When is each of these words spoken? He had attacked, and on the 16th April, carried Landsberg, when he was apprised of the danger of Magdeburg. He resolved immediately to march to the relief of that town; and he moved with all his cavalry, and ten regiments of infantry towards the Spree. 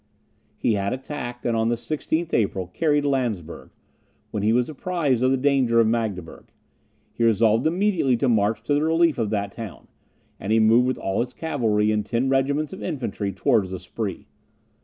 He 0.57 0.73
had 0.73 0.93
attacked, 0.93 1.45
and 1.45 1.55
on 1.55 1.69
the 1.69 1.75
16th 1.75 2.33
April, 2.33 2.65
carried 2.73 3.05
Landsberg, 3.05 3.69
when 4.31 4.41
he 4.41 4.51
was 4.51 4.67
apprised 4.67 5.21
of 5.21 5.29
the 5.29 5.37
danger 5.37 5.79
of 5.79 5.85
Magdeburg. 5.85 6.47
He 7.13 7.23
resolved 7.23 7.67
immediately 7.67 8.17
to 8.17 8.27
march 8.27 8.63
to 8.63 8.73
the 8.73 8.81
relief 8.81 9.19
of 9.19 9.29
that 9.29 9.51
town; 9.51 9.87
and 10.39 10.51
he 10.51 10.59
moved 10.59 10.87
with 10.87 10.97
all 10.97 11.19
his 11.19 11.35
cavalry, 11.35 11.91
and 11.91 12.03
ten 12.03 12.29
regiments 12.29 12.73
of 12.73 12.81
infantry 12.81 13.31
towards 13.31 13.69
the 13.69 13.77
Spree. 13.79 14.25